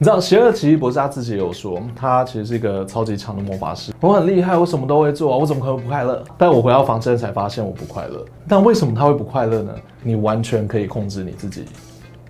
[0.00, 6.22] 你知道邪恶奇异博士他自己有说，他其实是一个超级强的魔法师，我很厉害，我什么都会做啊，我怎么可能不快乐？
[6.38, 8.24] 但我回到房间才发现我不快乐。
[8.46, 9.74] 但为什么他会不快乐呢？
[10.04, 11.64] 你完全可以控制你自己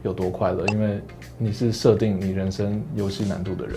[0.02, 0.98] 有多快乐，因为
[1.36, 3.76] 你是设定你人生游戏难度的人。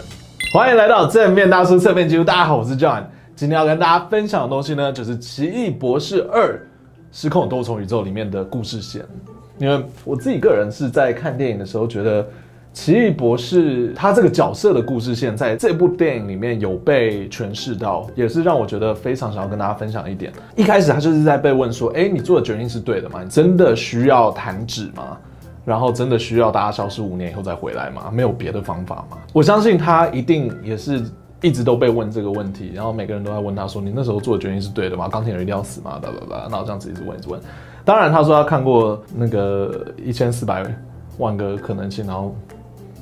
[0.53, 3.03] 欢迎来到正面大叔侧面记录，大家好，我是 John，
[3.35, 6.65] 今天要跟大家分享的东西呢，就是《奇异博士二：
[7.11, 9.03] 失控多重宇宙》里面的故事线。
[9.57, 12.25] 因为我自己个人是在看电影的时候觉得。
[12.73, 20.31] 奇异博士他这个角色的故事线，在这部电影里面有被诠释到，也是让我觉得非常想要跟大家分享一点。
[20.55, 23.21] 一开始他就是在被问说：“哎，你做的决定是对的吗？
[23.23, 25.17] 你真的需要弹指吗？
[25.65, 28.09] 然后真的需要大家消失五年以后再回来吗？
[28.09, 31.03] 没有别的方法吗？”我相信他一定也是
[31.41, 35.09] 一直都被问这个问题，然后每个人都在问他说：“你那时候做的决定是对的吗？
[35.09, 37.37] 钢铁人一定要死吗？”叭叭叭，然后这样子一直问一直问。
[37.83, 40.63] 当然，他说他看过那个一千四百
[41.17, 42.33] 万个可能性，然后。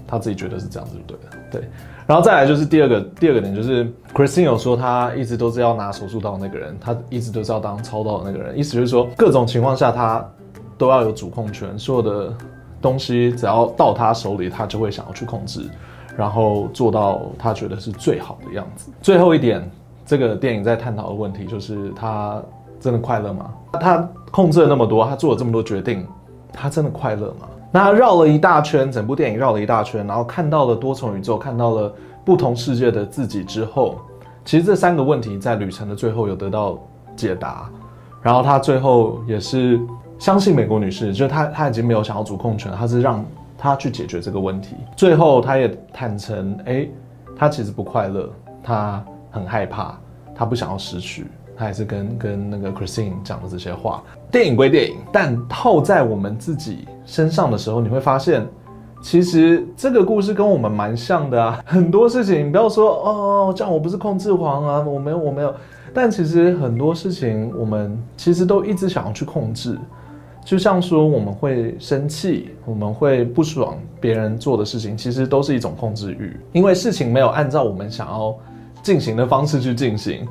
[0.10, 1.70] 他自己觉得是这样子就对了，对。
[2.08, 10.28] 然后再来就是第二个，第二个点就是 Christine 有说他一直都是要拿手术刀那个人，他一直都是要当操刀的那个人，意思就是说各种情况下他
[10.76, 12.34] 都要有主控权，所有的
[12.82, 15.70] 东西只要到他手里，他就会想要去控制，
[16.18, 18.92] 然后做到他觉得是最好的样子。
[19.04, 19.70] 最后一点，
[20.04, 22.42] 这个电影在探讨的问题就是他
[22.80, 23.54] 真的快乐吗？
[23.74, 26.08] 他控制了那么多，他做了这么多决定，
[26.52, 27.48] 他真的快乐吗？
[27.72, 31.94] 那他绕了一大圈，整部电影绕了一大圈，然后看到了多重宇宙，看到了
[32.26, 34.00] 不同世界的自己之后，
[34.44, 36.80] 其实这三个问题在旅程的最后有得到
[37.16, 37.70] 解答。
[38.22, 39.80] 然后他最后也是
[40.18, 43.24] 相信美国女士，就是他他已经没有想要主控权，他是让
[43.58, 44.76] 他去解决这个问题。
[44.98, 46.88] 最后他也坦诚，哎，
[47.38, 48.30] 他其实不快乐，
[48.62, 49.98] 他很害怕，
[50.36, 51.28] 他不想要失去。
[51.56, 54.02] 他还是跟跟那个 Christine 讲的这些话。
[54.32, 58.48] 电影归电影，但套在我们自己身上的时候，你会发现，
[59.02, 61.60] 其实这个故事跟我们蛮像的啊。
[61.66, 65.52] 很多事情，你不要说哦，这样我不是控制狂啊，我没有，我没有。
[65.92, 69.76] 但其实很多事情，我们其实都一直想要去控制。
[70.46, 78.36] 就像说，我们会生气，我们会不爽别人做的事情，其实都是一种控制欲，因为事情没有按照我们想要
[78.84, 80.28] 进行的方式去进行。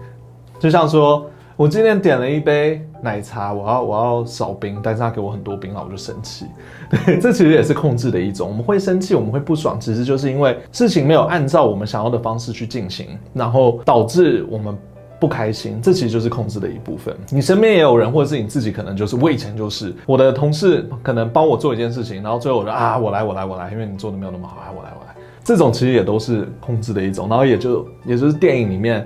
[0.60, 1.26] 就像说，
[1.58, 6.46] 我今天点了一杯奶茶，我要我要少冰，但是他给我很多冰，那我就生气。
[6.88, 8.48] 对，这其实也是控制的一种。
[8.48, 14.72] 我们会生气，我们会不爽，其实就是因为事情没有按照我们想要的方式去进行，然后导致我们
[15.18, 15.80] 不开心。
[15.82, 17.12] 这其实就是控制的一部分。
[17.28, 25.14] 你身边也有人，或者是你自己，可能就是我以前就是我的同事，可能帮我做一件事情，然后最后我说啊，我来，我来，我来，因为你做的没有那么好，啊，我来，我来。
[25.42, 29.04] 这种其实也都是控制的一种，然后也就也就是电影里面。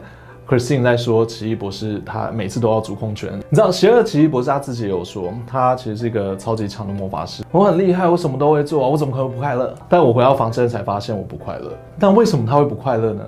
[0.53, 3.33] Christine 在说奇异博士，他每次都要主控权。
[3.49, 9.75] 你知道，邪恶奇异博士他自己也有说，他其实是一个超级强的魔法师，我很厉害，我什么都会做，我怎么可能不快乐？
[9.89, 11.73] 但我回到房间才发现我不快乐。
[11.99, 13.25] 但为什么他会不快乐呢？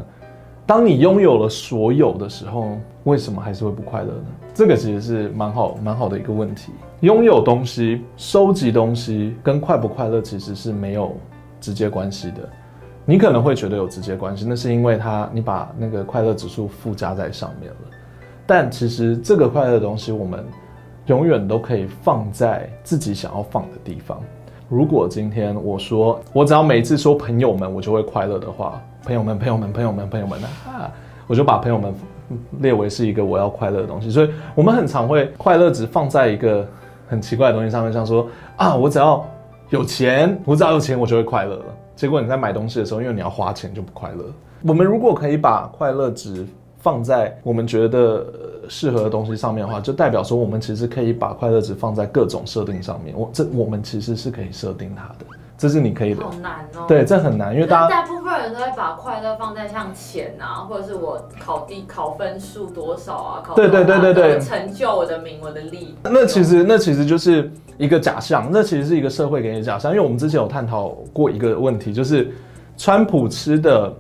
[0.67, 4.27] 当你拥有了所有的时候，为什么还是会不快乐呢？
[4.53, 6.73] 这个其实是蛮好蛮好的一个问题。
[7.01, 11.17] 拥有东西、收集东西跟快不快乐其实是没有
[11.59, 12.47] 直接关系的。
[13.07, 17.77] 你可能会觉得有直接关系，那是因为它你把那个快乐指数附加在上面了。
[18.47, 20.45] 但其实这个快乐的东西，我们
[21.07, 24.21] 永远都可以放在自己想要放的地方。
[24.69, 30.91] 如果今天我说我只要每次说朋友们，我就会快乐的话，朋友们，朋友们，朋友们，朋友们，啊，
[31.27, 31.95] 我就把朋友们
[32.61, 34.11] 列为是一个我要快乐的东西。
[34.11, 36.67] 所以我们很常会快乐只放在一个
[37.07, 38.27] 很奇怪的东西上面，像说
[38.57, 39.23] 啊，我只要
[39.69, 41.65] 有钱，我只要有钱，我就会快乐了。
[41.97, 44.25] 结果你在买东西的时候，因为你要花钱就不快乐。
[44.63, 46.47] 我们如果可以把快乐值
[46.79, 48.27] 放在我们觉得
[48.69, 53.15] 适合的东西上面的话，就代表说我们其实可以把快乐值放在各种设定上面。
[53.17, 56.25] 我这我们其实是可以设定它的，这是你可以的。
[56.25, 56.85] 好难哦。
[56.89, 65.97] 对，这很难，因为大家大部分人都会把快乐放在像钱啊，或者是我考第考分数多少啊，考对对对对对，成就我的名我的利。
[66.03, 67.51] 那其实那其实就是。
[67.77, 69.91] 一个假象，那其实是一个社会给你的假象。
[69.91, 72.33] 因为我们之前有探讨过一个问题，就是
[72.77, 73.93] 川普吃的，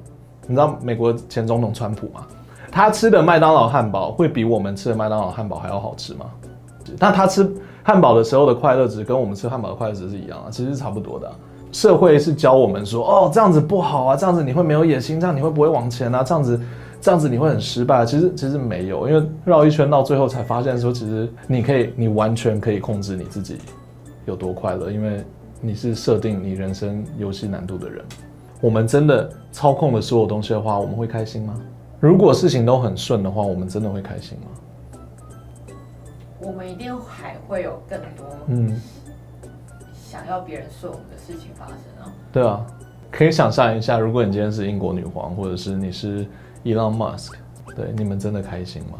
[0.46, 2.24] 你知道美国前总统川普吗？
[2.70, 6.26] 他吃的麦当劳汉堡会比我们吃的麦当劳汉堡还要好吃吗？
[7.00, 7.52] 那他吃
[7.82, 11.32] 汉堡的时候的快乐值跟我们吃汉堡的快乐值是一样的，其实是差不多的。
[11.74, 16.22] 社会是教我们说，哦，这样子不好啊，这样子你会没有野心，这样你会不会往前啊？
[16.22, 16.58] 这样子。
[17.00, 23.58] 这样子你会很失败，其实其实没有，因为绕一圈到最后才发现说，其实你可以，你完全可以控制你自己
[24.24, 25.22] 有多快乐，因为
[25.60, 28.02] 你是设定你人生游戏难度的人。
[28.58, 31.54] 我们真的操控了所有东西的话，我们会开心吗？
[32.00, 34.46] 如果事情都很顺的话，我们真的会开心吗？
[36.40, 38.80] 我们一定还会有更多嗯
[40.14, 42.12] 想要别人说我们的事情发生啊。
[42.30, 42.64] 对啊。
[43.10, 46.24] 可以想象一下，如果你今天是英国女皇，或者是你是
[46.64, 47.32] Elon Musk，
[47.76, 48.98] 对，你们真的开心吗？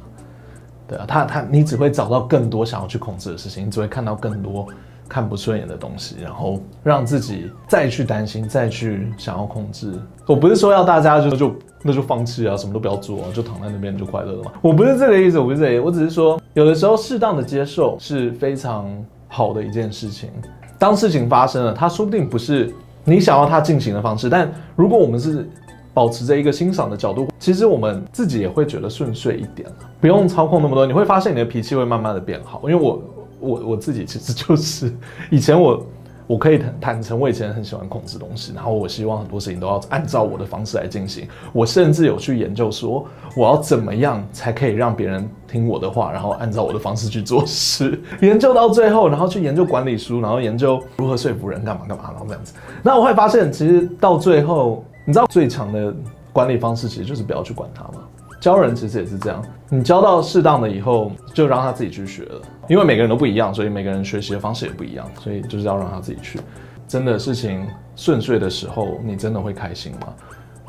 [0.87, 4.69] 对啊，他他你只会找到更多想要去控制的事情，你只会看到更多
[5.09, 9.93] 看不顺眼的东西，然后让自己再去担心，再去想要控制。
[10.27, 14.53] 我不是说要大家就就那就放弃啊，什么都不要做啊，就躺在那边就快乐了嘛。
[14.63, 18.87] 我不是这个意思，我不是这个意思，我只是说有的时候适当的接受是非常
[19.27, 20.31] 好的一件事情。
[20.79, 22.73] 当事情发生了，它说不定不是
[23.05, 25.49] 你想要它进行的方式，但如果我们是
[25.93, 29.69] 保持着一个欣赏的角度，其实我们自己也会觉得顺遂一点，
[30.01, 30.85] 不用操控那么多。
[30.87, 32.61] 你会发现你的脾气会慢慢的变好。
[32.65, 33.03] 因为我
[33.39, 34.93] 我我自己其实就是
[35.31, 35.87] 以前我
[36.27, 41.29] 我可以坦坦诚，我以前很喜欢控制东西，然后我希望很多事情都要按照我的方式来进行。
[41.53, 43.07] 我甚至有去研究说，
[43.37, 48.01] 我要怎么样才可以让别人听我的话，然后按照我的方式去做事。
[48.23, 52.55] 研究到最后，然后去研究管理书，然后研究如何说服人干嘛干嘛，然后这样子。
[52.83, 54.85] 那我会发现，其实到最后。
[55.07, 55.95] 你知道最强的
[56.33, 58.09] 管理方式其实就是不要去管他吗？
[58.45, 62.43] 教人其实也是这样，你教到适当的以后，就让他自己去学了。
[62.69, 66.39] 因为每个人都不一样，所以每个人学习的方式也不一样，所以就是要让他自己去。
[66.87, 70.13] 真的事情顺遂的时候，你真的会开心吗？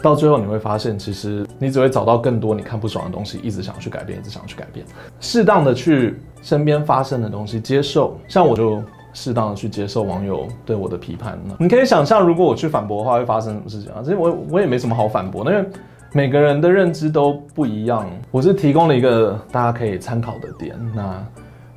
[0.02, 4.86] 到最后你会发现，其实你只会找到更多你看不爽的东西，一直想要去改变，一直想要去改变。
[5.20, 8.82] 适当的去身边发生的东西接受，像我就。
[9.18, 11.56] 适当的去接受网友对我的批判了？
[11.58, 14.02] 你可以想象，如果我去反驳的话，会发生什么事情啊？
[14.04, 15.66] 其实我我也没什么好反驳，因为
[16.12, 18.10] 每个人的认知都不一样。
[18.32, 20.76] 我是提供了一个大家可以参考的点。
[20.94, 21.24] 那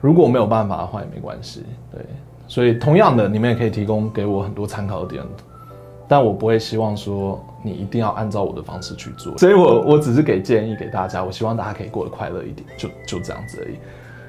[0.00, 1.64] 如果没有办法的话，也没关系。
[1.90, 2.00] 对，
[2.46, 5.22] 所以同样的，你们也可以提供给我很多参考点，
[6.06, 9.36] 但我不会希望说你一定要按照我的方式去做。
[9.38, 13.76] 所以我我只是给建议给大家，我希望大家可以过得快乐一点，就就这样子而已。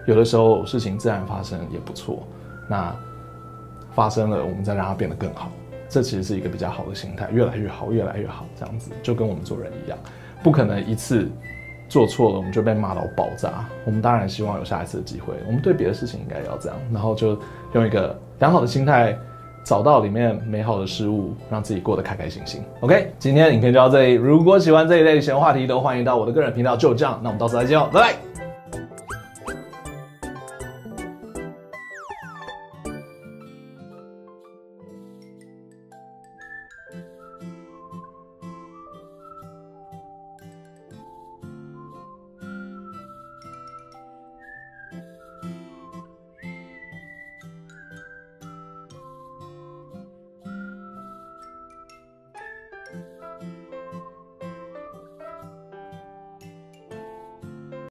[0.08, 2.24] 有的时候事情自然发生也不错。
[2.68, 2.96] 那
[3.94, 5.52] 发生了，我们再让它变得更好，
[5.90, 9.98] 这其实是一个比较好的心态，越来越好，越来越好，这样子就跟我们做人一样，
[10.44, 11.28] 不可能一次
[11.90, 13.66] 做错了我们就被骂到爆炸。
[13.86, 17.40] 我们当然希望有下一次的机会，我们对别的事情应该要这样，然后就
[17.74, 19.18] 用一个良好的心态，
[19.64, 22.62] 找到里面美好的事物，让自己过得开开心心。
[22.82, 28.29] OK，今天的影片就到这里，如果喜欢这一类闲话题，都欢迎到我的个人频道就这样，那我们到时再见哦，拜拜。